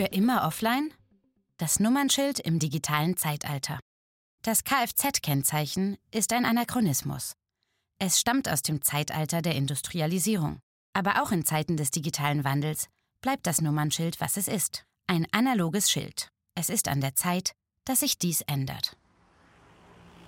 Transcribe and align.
immer 0.00 0.46
offline? 0.46 0.90
Das 1.58 1.78
Nummernschild 1.78 2.40
im 2.40 2.58
digitalen 2.58 3.16
Zeitalter. 3.18 3.78
Das 4.42 4.64
Kfz-Kennzeichen 4.64 5.98
ist 6.10 6.32
ein 6.32 6.46
Anachronismus. 6.46 7.34
Es 7.98 8.18
stammt 8.18 8.48
aus 8.48 8.62
dem 8.62 8.82
Zeitalter 8.82 9.42
der 9.42 9.54
Industrialisierung. 9.54 10.60
Aber 10.94 11.22
auch 11.22 11.30
in 11.30 11.44
Zeiten 11.44 11.76
des 11.76 11.90
digitalen 11.90 12.42
Wandels 12.42 12.88
bleibt 13.20 13.46
das 13.46 13.60
Nummernschild, 13.60 14.20
was 14.20 14.36
es 14.36 14.48
ist. 14.48 14.84
Ein 15.06 15.26
analoges 15.32 15.90
Schild. 15.90 16.30
Es 16.54 16.68
ist 16.68 16.88
an 16.88 17.00
der 17.00 17.14
Zeit, 17.14 17.52
dass 17.84 18.00
sich 18.00 18.18
dies 18.18 18.40
ändert. 18.42 18.96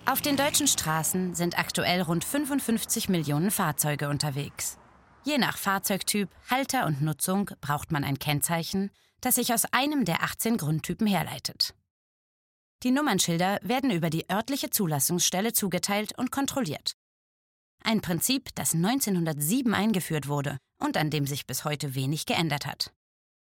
Auf 0.06 0.20
den 0.20 0.36
deutschen 0.36 0.68
Straßen 0.68 1.34
sind 1.34 1.58
aktuell 1.58 2.02
rund 2.02 2.24
55 2.24 3.08
Millionen 3.08 3.50
Fahrzeuge 3.50 4.08
unterwegs. 4.08 4.78
Je 5.24 5.38
nach 5.38 5.56
Fahrzeugtyp, 5.56 6.28
Halter 6.50 6.84
und 6.84 7.00
Nutzung 7.00 7.50
braucht 7.62 7.90
man 7.90 8.04
ein 8.04 8.18
Kennzeichen, 8.18 8.90
das 9.24 9.36
sich 9.36 9.54
aus 9.54 9.64
einem 9.72 10.04
der 10.04 10.22
18 10.22 10.58
Grundtypen 10.58 11.06
herleitet. 11.06 11.74
Die 12.82 12.90
Nummernschilder 12.90 13.58
werden 13.62 13.90
über 13.90 14.10
die 14.10 14.28
örtliche 14.30 14.68
Zulassungsstelle 14.68 15.54
zugeteilt 15.54 16.18
und 16.18 16.30
kontrolliert. 16.30 16.92
Ein 17.82 18.02
Prinzip, 18.02 18.54
das 18.54 18.74
1907 18.74 19.72
eingeführt 19.72 20.28
wurde 20.28 20.58
und 20.78 20.98
an 20.98 21.10
dem 21.10 21.26
sich 21.26 21.46
bis 21.46 21.64
heute 21.64 21.94
wenig 21.94 22.26
geändert 22.26 22.66
hat. 22.66 22.92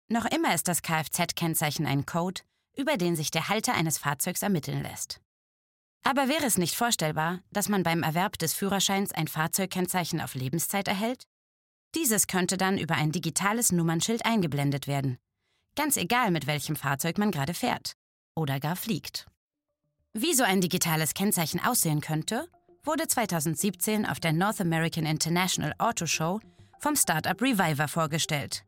Noch 0.09 0.25
immer 0.27 0.55
ist 0.55 0.69
das 0.69 0.83
Kfz-Kennzeichen 0.83 1.87
ein 1.87 2.07
Code, 2.07 2.43
über 2.77 2.97
den 2.97 3.17
sich 3.17 3.33
der 3.33 3.49
Halter 3.49 3.75
eines 3.75 3.99
Fahrzeugs 3.99 4.43
ermitteln 4.43 4.83
lässt. 4.83 5.21
Aber 6.05 6.29
wäre 6.29 6.45
es 6.45 6.59
nicht 6.59 6.77
vorstellbar, 6.77 7.41
dass 7.51 7.69
man 7.69 7.83
beim 7.83 8.05
Erwerb 8.05 8.39
des 8.39 8.55
Führerscheins 8.55 9.11
ein 9.11 9.27
Fahrzeugkennzeichen 9.27 10.21
auf 10.21 10.37
Lebenszeit 10.37 10.87
erhält? 10.87 11.25
Dieses 11.97 12.29
könnte 12.29 12.57
dann 12.57 12.79
über 12.79 12.95
ein 12.95 13.11
digitales 13.11 13.73
Nummernschild 13.73 14.25
eingeblendet 14.25 14.87
werden. 14.87 15.19
Ganz 15.77 15.99
egal, 15.99 16.31
mit 16.31 16.47
welchem 16.47 16.75
Fahrzeug 16.75 17.19
man 17.19 17.31
gerade 17.31 17.53
fährt 17.53 17.93
oder 18.35 18.59
gar 18.61 18.77
fliegt. 18.77 19.27
Wie 20.15 20.33
so 20.33 20.43
ein 20.43 20.63
digitales 20.63 21.13
Kennzeichen 21.13 21.61
aussehen 21.61 22.01
könnte, 22.01 22.49
wurde 22.83 23.07
2017 23.07 24.07
auf 24.07 24.19
der 24.19 24.33
North 24.33 24.61
American 24.61 25.05
International 25.05 25.75
Auto 25.79 26.07
Show 26.07 26.41
vom 26.81 26.97
Startup 26.97 27.41
Reviver 27.41 27.89
vorgestellt. 27.89 28.65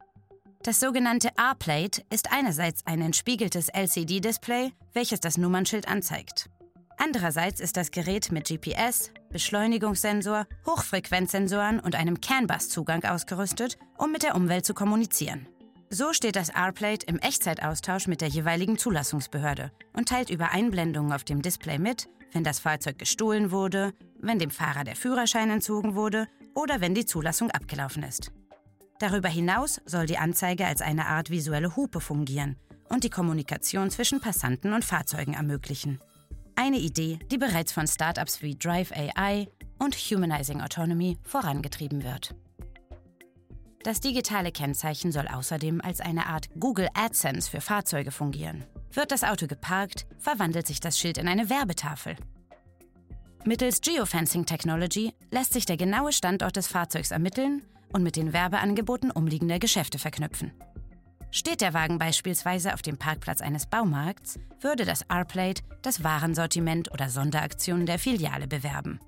Das 0.63 0.81
sogenannte 0.81 1.29
R-Plate 1.39 2.03
ist 2.11 2.31
einerseits 2.31 2.87
ein 2.87 3.01
entspiegeltes 3.01 3.69
LCD-Display, 3.69 4.73
welches 4.93 5.21
das 5.21 5.39
Nummernschild 5.39 5.89
anzeigt. 5.89 6.51
Andererseits 6.99 7.61
ist 7.61 7.77
das 7.77 7.91
Gerät 7.91 8.33
mit 8.33 8.49
GPS, 8.49 9.13
Beschleunigungssensor, 9.31 10.47
Hochfrequenzsensoren 10.67 11.81
und 11.81 11.95
einem 11.95 12.21
CAN-Bus-Zugang 12.21 13.05
ausgerüstet, 13.05 13.79
um 13.97 14.13
mit 14.13 14.25
der 14.25 14.35
Umwelt 14.35 14.67
zu 14.67 14.75
kommunizieren. 14.75 15.47
So 15.91 16.13
steht 16.13 16.37
das 16.37 16.51
R-Plate 16.51 17.07
im 17.07 17.19
Echtzeitaustausch 17.19 18.09
mit 18.09 18.21
der 18.21 18.29
jeweiligen 18.29 18.77
Zulassungsbehörde 18.77 19.73
und 19.95 20.09
teilt 20.09 20.29
über 20.29 20.51
Einblendungen 20.51 21.13
auf 21.13 21.25
dem 21.25 21.41
Display 21.41 21.79
mit, 21.79 22.09
wenn 22.33 22.45
das 22.45 22.59
Fahrzeug 22.59 22.99
gestohlen 22.99 23.51
wurde, 23.51 23.95
wenn 24.21 24.39
dem 24.39 24.51
Fahrer 24.51 24.85
der 24.85 24.97
Führerschein 24.97 25.49
entzogen 25.49 25.95
wurde 25.95 26.29
oder 26.55 26.83
wenn 26.83 26.95
die 26.95 27.07
Zulassung 27.07 27.51
abgelaufen 27.51 28.03
ist. 28.03 28.33
Darüber 28.99 29.31
hinaus 29.31 29.81
soll 29.87 30.05
die 30.05 30.19
Anzeige 30.19 30.67
als 30.67 30.83
eine 30.83 31.07
Art 31.07 31.31
visuelle 31.31 31.75
Hupe 31.75 32.01
fungieren 32.01 32.57
und 32.91 33.05
die 33.05 33.11
Kommunikation 33.11 33.91
zwischen 33.91 34.21
Passanten 34.21 34.75
und 34.75 34.85
Fahrzeugen 34.85 35.35
ermöglichen. 35.35 36.01
Eine 36.55 36.79
Idee, 36.79 37.19
die 37.31 37.39
bereits 37.39 37.73
von 37.73 37.87
Startups 37.87 38.43
wie 38.43 38.57
Drive 38.57 38.93
AI 38.93 39.49
und 39.79 39.95
Humanizing 39.95 40.61
Autonomy 40.61 41.17
vorangetrieben 41.23 42.05
wird. 42.05 42.35
Das 43.85 44.01
digitale 44.01 44.51
Kennzeichen 44.51 45.13
soll 45.13 45.29
außerdem 45.29 45.81
als 45.81 46.01
eine 46.01 46.27
Art 46.27 46.49
Google 46.59 46.89
AdSense 46.95 47.49
für 47.51 47.61
Fahrzeuge 47.61 48.11
fungieren. 48.11 48.65
Wird 48.93 49.13
das 49.13 49.23
Auto 49.23 49.47
geparkt, 49.47 50.07
verwandelt 50.19 50.67
sich 50.67 50.81
das 50.81 50.99
Schild 50.99 51.19
in 51.19 51.29
eine 51.29 51.49
Werbetafel. 51.49 52.17
Mittels 53.45 53.81
Geofencing 53.81 54.47
Technology 54.47 55.15
lässt 55.31 55.53
sich 55.53 55.65
der 55.65 55.77
genaue 55.77 56.13
Standort 56.13 56.57
des 56.57 56.67
Fahrzeugs 56.67 57.13
ermitteln 57.13 57.63
und 57.93 58.03
mit 58.03 58.17
den 58.17 58.33
Werbeangeboten 58.33 59.11
umliegender 59.11 59.59
Geschäfte 59.59 59.99
verknüpfen. 59.99 60.53
Steht 61.31 61.61
der 61.61 61.73
Wagen 61.75 61.99
beispielsweise 61.99 62.75
auf 62.75 62.83
dem 62.83 62.99
Parkplatz 62.99 63.41
eines 63.41 63.67
Baumarkts, 63.67 64.39
würde 64.61 64.85
das 64.85 65.03
R-Plate 65.03 65.63
das 65.83 66.03
Warensortiment 66.03 66.91
oder 66.91 67.11
Sonderaktionen 67.11 67.87
der 67.87 67.99
Filiale 67.99 68.49
bewerben. 68.49 68.99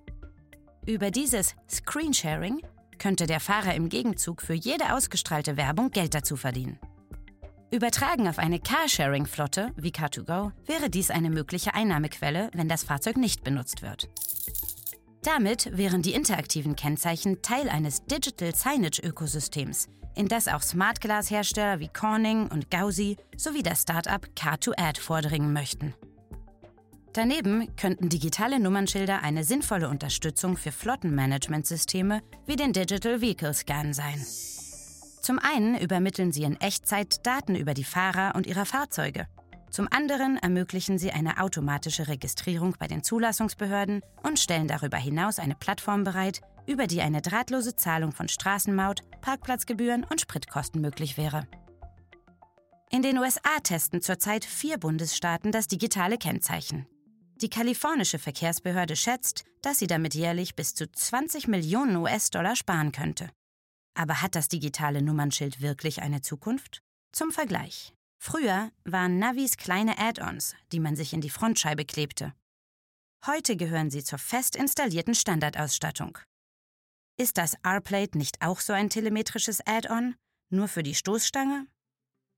Über 0.87 1.11
dieses 1.11 1.57
Screensharing 1.69 2.61
könnte 3.01 3.27
der 3.27 3.41
Fahrer 3.41 3.75
im 3.75 3.89
Gegenzug 3.89 4.43
für 4.43 4.55
jede 4.55 4.95
ausgestrahlte 4.95 5.57
Werbung 5.57 5.91
Geld 5.91 6.15
dazu 6.15 6.37
verdienen. 6.37 6.79
Übertragen 7.73 8.29
auf 8.29 8.39
eine 8.39 8.61
Carsharing-Flotte 8.61 9.73
wie 9.77 9.91
Car2Go 9.91 10.53
wäre 10.67 10.91
dies 10.91 11.11
eine 11.11 11.31
mögliche 11.31 11.75
Einnahmequelle, 11.75 12.51
wenn 12.53 12.69
das 12.69 12.85
Fahrzeug 12.85 13.17
nicht 13.17 13.43
benutzt 13.43 13.83
wird. 13.83 14.09
Damit 15.23 15.77
wären 15.77 16.03
die 16.03 16.15
interaktiven 16.15 16.77
Kennzeichen 16.77 17.43
Teil 17.43 17.69
eines 17.69 18.05
Digital 18.07 18.55
Signage-Ökosystems, 18.55 19.89
in 20.17 20.29
das 20.29 20.49
auch 20.49 20.63
Smart 20.63 21.01
Glass-Hersteller 21.01 21.79
wie 21.81 21.89
Corning 21.89 22.49
und 22.49 22.71
Gauzy 22.71 23.17
sowie 23.37 23.63
das 23.63 23.83
Startup 23.83 24.27
Car2Add 24.37 25.01
vordringen 25.01 25.53
möchten. 25.53 25.95
Daneben 27.13 27.75
könnten 27.75 28.09
digitale 28.09 28.61
Nummernschilder 28.61 29.23
eine 29.23 29.43
sinnvolle 29.43 29.89
Unterstützung 29.89 30.57
für 30.57 30.71
Flottenmanagementsysteme 30.71 32.23
wie 32.47 32.55
den 32.55 32.73
Digital 32.73 33.21
Vehicle 33.21 33.53
Scan 33.53 33.93
sein. 33.93 34.25
Zum 35.21 35.41
einen 35.41 35.77
übermitteln 35.77 36.31
sie 36.31 36.45
in 36.45 36.61
Echtzeit 36.61 37.27
Daten 37.27 37.57
über 37.57 37.75
die 37.75 37.85
Fahrer 37.85 38.35
und 38.37 38.47
ihre 38.47 38.65
Fahrzeuge. 38.65 39.27
Zum 39.71 39.89
anderen 39.91 40.37
ermöglichen 40.37 40.99
sie 40.99 41.11
eine 41.11 41.41
automatische 41.41 42.09
Registrierung 42.09 42.77
bei 42.79 42.87
den 42.87 43.03
Zulassungsbehörden 43.03 44.03
und 44.23 44.39
stellen 44.39 44.69
darüber 44.69 44.97
hinaus 44.97 45.39
eine 45.39 45.55
Plattform 45.55 46.05
bereit, 46.05 46.41
über 46.67 46.87
die 46.87 47.03
eine 47.03 47.23
drahtlose 47.23 47.75
Zahlung 47.75 48.13
von 48.13 48.29
Straßenmaut, 48.29 49.01
Parkplatzgebühren 49.21 50.05
und 50.05 50.21
Spritkosten 50.21 50.81
möglich 50.81 51.17
wäre. 51.17 51.47
In 52.91 53.03
den 53.03 53.19
USA 53.19 53.61
testen 53.63 54.01
zurzeit 54.01 54.45
vier 54.45 54.79
Bundesstaaten 54.79 55.53
das 55.53 55.69
digitale 55.69 56.19
Kennzeichen. 56.19 56.87
Die 57.41 57.49
kalifornische 57.49 58.19
Verkehrsbehörde 58.19 58.97
schätzt, 58.97 59.45
dass 59.63 59.79
sie 59.79 59.87
damit 59.87 60.15
jährlich 60.15 60.57
bis 60.57 60.75
zu 60.75 60.91
20 60.91 61.49
Millionen 61.49 61.97
US-Dollar 61.97 62.55
sparen 62.55 62.93
könnte. 62.93 63.31
Aber 63.95 64.21
hat 64.21 64.35
das 64.35 64.49
digitale 64.49 65.01
Nummernschild 65.01 65.63
wirklich 65.63 66.03
eine 66.03 66.21
Zukunft? 66.21 66.83
Zum 67.13 67.31
Vergleich. 67.31 67.95
Früher 68.19 68.71
waren 68.85 69.19
Navis 69.19 69.57
kleine 69.57 69.99
Add-ons, 69.99 70.55
die 70.73 70.81
man 70.81 70.97
sich 70.97 71.15
in 71.15 71.23
die 71.23 71.31
Frontscheibe 71.31 71.87
klebte. 71.87 72.35
Heute 73.27 73.57
gehören 73.57 73.91
sie 73.91 74.05
zur 74.05 74.19
fest 74.19 74.55
installierten 74.55 75.15
Standardausstattung. 75.15 76.19
Ist 77.17 77.39
das 77.39 77.55
R-Plate 77.63 78.19
nicht 78.19 78.43
auch 78.43 78.61
so 78.61 78.75
ein 78.75 78.91
telemetrisches 78.91 79.61
Add-on, 79.67 80.15
nur 80.51 80.69
für 80.69 80.83
die 80.83 80.95
Stoßstange? 80.95 81.67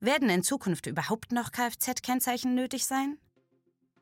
Werden 0.00 0.30
in 0.30 0.44
Zukunft 0.44 0.86
überhaupt 0.86 1.32
noch 1.32 1.50
Kfz-Kennzeichen 1.50 2.54
nötig 2.54 2.86
sein? 2.86 3.18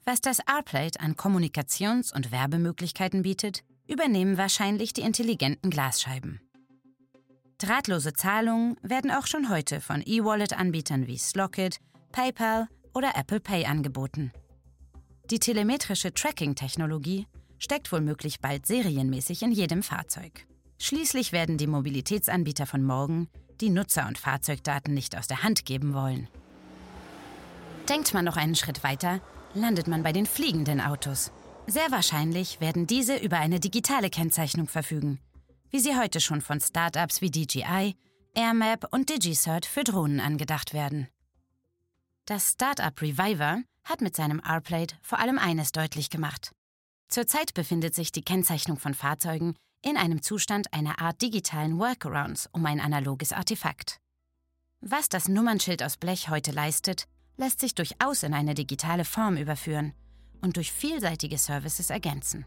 Was 0.05 0.21
das 0.21 0.39
R-Plate 0.41 1.01
an 1.01 1.15
Kommunikations- 1.15 2.13
und 2.13 2.33
Werbemöglichkeiten 2.33 3.23
bietet, 3.23 3.63
übernehmen 3.87 4.39
wahrscheinlich 4.39 4.93
die 4.93 5.03
intelligenten 5.03 5.71
Glasscheiben. 5.71 6.41
Drahtlose 7.59 8.15
Zahlungen 8.15 8.77
werden 8.83 9.11
auch 9.11 9.27
schon 9.27 9.51
heute 9.51 9.81
von 9.81 10.03
E-Wallet-Anbietern 10.05 11.07
wie 11.07 11.19
Slockit, 11.19 11.79
PayPal 12.13 12.69
oder 12.95 13.13
Apple 13.17 13.41
Pay 13.41 13.67
angeboten. 13.67 14.33
Die 15.31 15.39
telemetrische 15.39 16.15
Tracking-Technologie 16.15 17.27
steckt 17.59 17.93
womöglich 17.93 18.41
bald 18.41 18.67
serienmäßig 18.67 19.43
in 19.43 19.53
jedem 19.53 19.83
Fahrzeug. 19.83 20.47
Schließlich 20.79 21.33
werden 21.33 21.59
die 21.59 21.67
Mobilitätsanbieter 21.67 22.67
von 22.67 22.83
morgen 22.83 23.29
die 23.61 23.69
Nutzer- 23.69 24.09
und 24.09 24.17
Fahrzeugdaten 24.17 24.95
nicht 24.95 25.17
aus 25.17 25.29
der 25.29 25.43
Hand 25.43 25.67
geben 25.67 25.93
wollen. 25.93 26.29
Denkt 27.89 28.15
man 28.15 28.25
noch 28.25 28.37
einen 28.37 28.55
Schritt 28.55 28.83
weiter, 28.83 29.21
landet 29.55 29.89
man 29.89 30.03
bei 30.03 30.13
den 30.13 30.27
fliegenden 30.27 30.81
Autos. 30.81 31.33
Sehr 31.67 31.91
wahrscheinlich 31.91 32.61
werden 32.61 32.87
diese 32.87 33.17
über 33.17 33.39
eine 33.39 33.61
digitale 33.61 34.11
Kennzeichnung 34.11 34.67
verfügen, 34.67 35.21
wie 35.71 35.81
sie 35.81 35.97
heute 35.97 36.21
schon 36.21 36.41
von 36.41 36.61
Startups 36.61 37.21
wie 37.21 37.31
DJI, 37.31 37.95
AirMap 38.35 38.93
und 38.93 39.09
DigiCert 39.09 39.67
für 39.67 39.85
Drohnen 39.85 40.21
angedacht 40.21 40.73
werden. 40.73 41.09
Das 42.27 42.53
Startup 42.53 43.01
Reviver 43.01 43.63
hat 43.85 44.01
mit 44.01 44.15
seinem 44.15 44.41
R-Plate 44.41 44.97
vor 45.03 45.19
allem 45.19 45.39
eines 45.39 45.73
deutlich 45.73 46.11
gemacht. 46.11 46.53
Zurzeit 47.09 47.55
befindet 47.55 47.95
sich 47.95 48.13
die 48.13 48.23
Kennzeichnung 48.23 48.79
von 48.79 48.95
Fahrzeugen 48.95 49.57
in 49.83 49.97
einem 49.97 50.23
Zustand 50.23 50.73
einer 50.73 51.01
Art 51.01 51.23
digitalen 51.23 51.79
Workarounds 51.79 52.49
um 52.53 52.65
ein 52.67 52.81
analoges 52.81 53.33
Artefakt. 53.33 53.99
Was 54.81 55.09
das 55.09 55.29
Nummernschild 55.29 55.83
aus 55.83 55.97
Blech 55.97 56.29
heute 56.29 56.53
leistet, 56.53 57.07
lässt 57.41 57.59
sich 57.59 57.75
durchaus 57.75 58.23
in 58.23 58.35
eine 58.35 58.55
digitale 58.55 59.05
Form 59.05 59.37
überführen 59.37 59.95
und 60.43 60.57
durch 60.57 60.71
vielseitige 60.71 61.39
Services 61.39 61.89
ergänzen. 61.89 62.45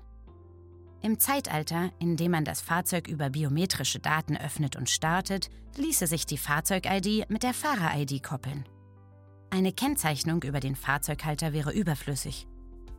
Im 1.01 1.19
Zeitalter, 1.19 1.91
in 1.99 2.15
dem 2.15 2.31
man 2.31 2.45
das 2.45 2.61
Fahrzeug 2.61 3.07
über 3.07 3.31
biometrische 3.31 3.99
Daten 3.99 4.37
öffnet 4.37 4.75
und 4.75 4.89
startet, 4.89 5.49
ließe 5.77 6.07
sich 6.07 6.25
die 6.25 6.37
Fahrzeug-ID 6.37 7.29
mit 7.29 7.43
der 7.43 7.53
Fahrer-ID 7.53 8.23
koppeln. 8.23 8.63
Eine 9.49 9.73
Kennzeichnung 9.73 10.43
über 10.43 10.59
den 10.59 10.75
Fahrzeughalter 10.75 11.53
wäre 11.53 11.73
überflüssig. 11.73 12.47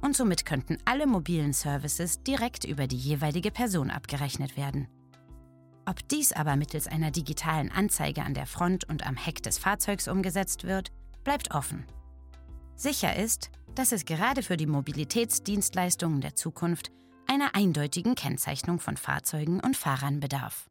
Und 0.02 0.16
somit 0.16 0.44
könnten 0.44 0.78
alle 0.84 1.06
mobilen 1.06 1.52
Services 1.52 2.22
direkt 2.24 2.64
über 2.64 2.86
die 2.88 2.98
jeweilige 2.98 3.50
Person 3.50 3.90
abgerechnet 3.90 4.56
werden. 4.56 4.88
Ob 5.86 6.06
dies 6.08 6.32
aber 6.32 6.56
mittels 6.56 6.88
einer 6.88 7.10
digitalen 7.10 7.70
Anzeige 7.70 8.22
an 8.22 8.34
der 8.34 8.46
Front 8.46 8.84
und 8.84 9.06
am 9.06 9.16
Heck 9.16 9.42
des 9.42 9.58
Fahrzeugs 9.58 10.08
umgesetzt 10.08 10.64
wird, 10.64 10.90
bleibt 11.24 11.54
offen. 11.54 11.84
Sicher 12.76 13.16
ist, 13.16 13.50
dass 13.74 13.92
es 13.92 14.04
gerade 14.04 14.42
für 14.42 14.56
die 14.56 14.66
Mobilitätsdienstleistungen 14.66 16.20
der 16.20 16.36
Zukunft 16.36 16.92
einer 17.26 17.54
eindeutigen 17.54 18.14
Kennzeichnung 18.14 18.78
von 18.78 18.96
Fahrzeugen 18.96 19.60
und 19.60 19.76
Fahrern 19.76 20.20
bedarf. 20.20 20.68